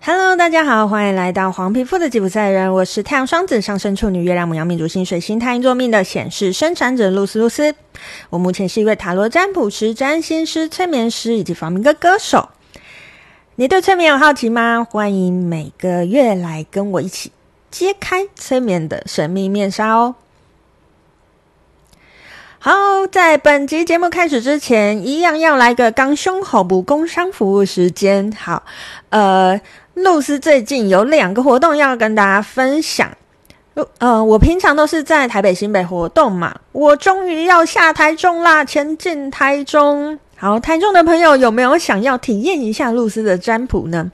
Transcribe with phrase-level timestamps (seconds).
[0.00, 2.72] Hello，大家好，欢迎来到黄皮肤的吉普赛人。
[2.72, 7.74] 我是太阳双子上升处女月亮母羊命主星水星太阴座命的显示生产者露丝露丝。
[8.30, 12.48] 我目前是一位塔罗占卜师、占星师、催眠师以及房民歌歌手。
[13.56, 14.86] 你对催眠有好奇吗？
[14.88, 17.32] 欢迎每个月来跟我一起
[17.70, 20.14] 揭开催眠的神秘面纱哦。
[22.60, 22.72] 好，
[23.10, 28.32] 在本集节目开始之前，一样要来个刚胸口部工商服务时间。
[28.32, 28.62] 好，
[29.10, 29.60] 呃。
[30.02, 33.10] 露丝最近有两个活动要跟大家分享。
[33.98, 40.18] 呃，我平常都是在台北、新北活动嘛，我终于要下台中啦，前进台中。
[40.36, 44.10] 好，台中的朋友有没有想要体验一下露丝的占卜呢？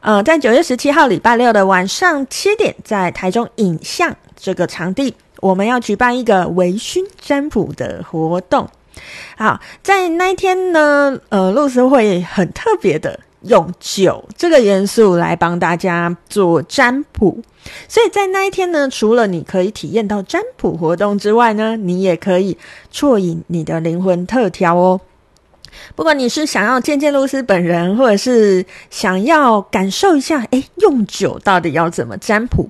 [0.00, 8.68] 呃，在九月十七号礼拜六的晚上七点，在台中影像这个场地，我们要举办一个微醺占卜的活动。
[9.36, 13.18] 好，在那一天呢，呃，露丝会很特别的。
[13.42, 17.42] 用酒这个元素来帮大家做占卜，
[17.88, 22.58] 所以在那一天呢，除了你可以体验到占卜活动之外呢，你也可以
[22.92, 25.00] 啜饮你的灵魂特调哦。
[25.94, 32.68] 不管你是想要见见露丝本人，或者是想要感受一下，诶，用酒到底要怎么占卜，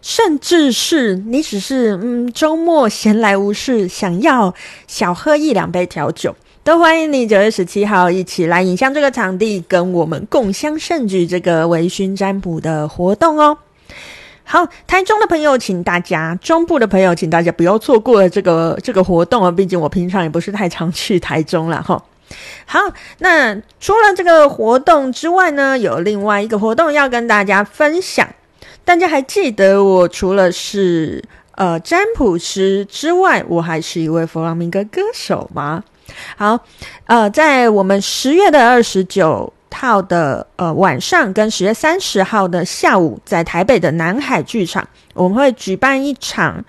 [0.00, 4.54] 甚至是你只是嗯周末闲来无事，想要
[4.86, 6.36] 小喝一两杯调酒。
[6.64, 13.58] 都欢迎你九月十七号一起来影像这个场地，跟我们共襄盛举这个微醺占卜的活动哦。
[14.44, 19.50] 好，台中的朋友，请大家；中部的朋友，请大家不要错过了这个这个活动啊！
[19.50, 22.02] 毕竟我平常也不是太常去台中了哈。
[22.64, 22.80] 好，
[23.18, 28.26] 那除了这个活动之外呢，有另外一个活动要跟大家分享。
[28.86, 31.22] 大家还记得我除了是
[31.56, 35.84] 呃占卜师之外，我还是一位佛朗明哥歌手吗？
[36.36, 36.58] 好，
[37.06, 46.58] 呃，在我们十月的二十九号的呃晚上，跟十月三十号的下午，在台北的南海剧场，我们会举办一场《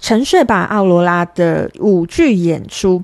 [0.00, 3.02] 沉睡吧，奥罗拉》的舞剧演出。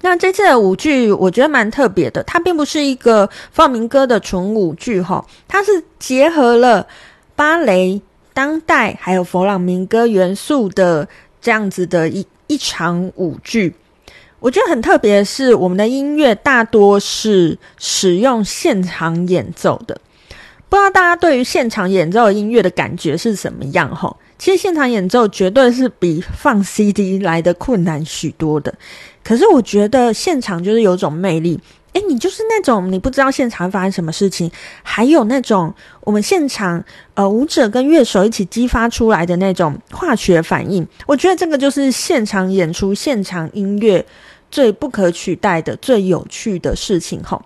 [0.00, 6.86] 那这次的舞剧我觉得蛮特别的，它并不是一个放民歌的纯舞剧哈，它是结合了
[7.36, 8.00] 芭蕾、
[8.32, 11.06] 当代还有佛朗明哥元素的
[11.42, 13.74] 这样子的一一场舞剧。
[14.40, 20.00] 我觉得很特别的是，我们的音乐大多是使用现场演奏的。
[20.68, 23.94] 不知道大家对于现场演奏的音乐的感觉是什么样？
[23.94, 28.72] 吼，其实现场演奏绝对是比放 CD 来的困难许多的。
[29.22, 31.60] 可是我觉得现场就是有种魅力。
[31.92, 34.50] 诶，你就是那种你不知道现场发生什么事情，
[34.82, 36.84] 还有那种我们现场
[37.14, 40.86] 呃舞者跟乐手一起激发出来的那种化学反应。
[41.06, 44.04] 我觉得这个就是现场演出、现场音乐。
[44.52, 47.40] 最不可取代的、最有趣的事情，吼。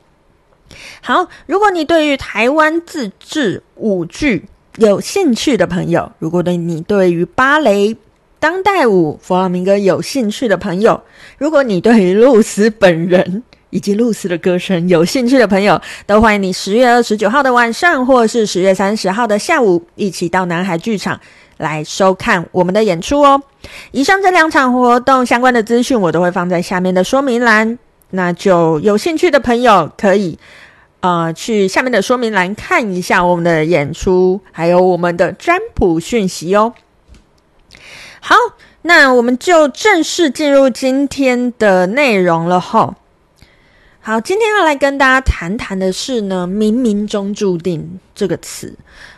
[1.03, 4.47] 好，如果你对于台湾自制舞剧
[4.79, 7.95] 有兴趣的朋友，如果对你对于芭蕾、
[8.41, 11.03] 当代舞、佛朗明哥有兴趣的朋友，
[11.37, 13.43] 如果你对于露丝本人
[13.75, 21.21] 以及露丝的歌声有兴趣的朋友，都欢迎你十月二十九号的晚上，或是十月三十号的下午，一起到南海剧场。
[21.57, 23.41] 来收看我们的演出哦！
[23.93, 27.79] 以上这两场活动相关的资讯，我都会放在下面的说明栏，
[28.11, 30.37] 那就有兴趣的朋友可以
[30.99, 36.75] 呃去下面的说明栏看一下我们的演出，还有我们的占卜讯息哦。
[38.19, 38.35] 好，
[38.83, 42.97] 那我们就正式进入今天的内容了吼。
[44.07, 48.67] 好，今天要来跟大家谈谈的是呢，冥冥中注定这个词。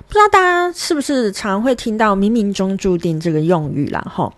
[0.07, 4.01] 不知道大家是不是常会听到“冥冥中注定”这个用语啦？
[4.15, 4.31] 齁，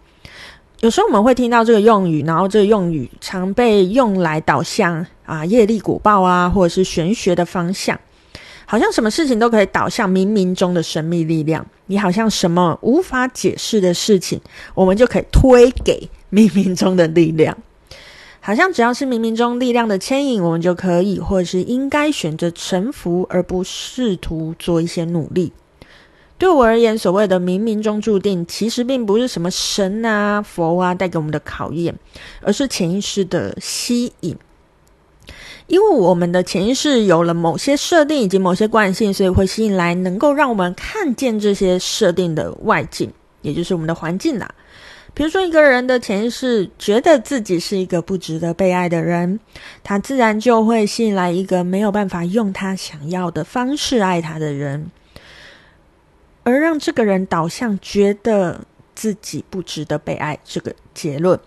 [0.80, 8.00] 有时候我们会听到这个用语，然后这个用语常被用来导向啊业力果报啊，或者是玄学的方向，
[8.64, 11.66] 好像什么事情都可以导向冥冥中的神秘力量。
[11.88, 14.40] 你好像什么无法解释的事情，
[14.74, 17.54] 我们就可以推给冥冥中的力量。
[18.48, 25.52] 好像只要是冥冥中力量的牵引，我们就可以或者是应该选择臣服，而不试图做一些努力。
[26.38, 31.94] 对我而言，所谓的冥冥中注定，其实并不是什么神啊、佛啊带给我们的考验，
[32.40, 34.34] 而是潜意识的吸引。
[35.66, 43.12] 因为我们的潜意识有了某些设定以及某些惯性，所以会吸引来能够让我们看见这些设定的外境，
[43.42, 44.50] 也就是我们的环境啦。
[45.18, 49.40] 比如说，一个人的潜意识觉得自己是一个不值得被爱的人，
[49.82, 54.92] 他自然就会吸引来一个没有办法用他想要的方式爱他的人，
[56.44, 58.60] 而让这个人导向觉得
[58.94, 61.40] 自己不值得被爱这个结论。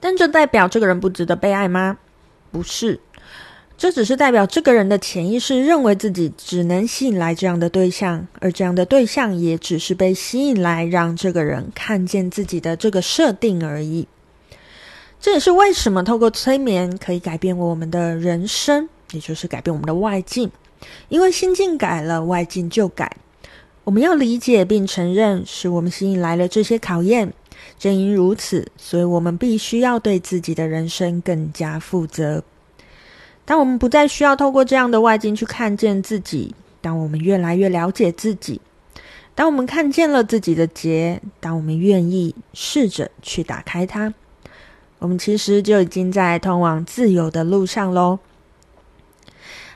[0.00, 1.98] 但这代表这个人不值得被爱吗？
[2.50, 2.98] 不是，
[3.76, 14.06] 这只是代表这个人的潜意识认为自己只能吸引来这样的对象，而这样的对象也只是被吸引来让这个人看见自己的这个设定而已。
[15.20, 20.50] 这也是为什么透过催眠可以改变我们的人生，也就是改变我们的外境。
[21.08, 23.16] 因为心境改了，外境就改。
[23.84, 27.32] 我们要理解并承认，是我们吸引来了这些考验。
[27.78, 32.44] 正因如此，所以我们必须要对自己的人生更加负责。
[33.44, 38.60] 当我们不再需要透过这样的外境去看见自己，当我们越来越了解自己，
[39.34, 44.14] 当我们看见了自己的结，当我们愿意试着去打开它，
[44.98, 48.18] 我们其实就已经在通往自由的路上喽。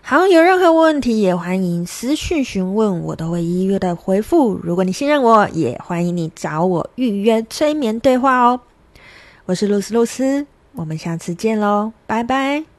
[0.01, 4.59] 好，有任何问题也欢迎私讯询问，我都会一一的回复。
[4.63, 8.61] 如果你信任我，也欢迎你找我预约催眠对话哦。
[9.45, 12.78] 我是露丝露丝，我们下次见喽，拜拜。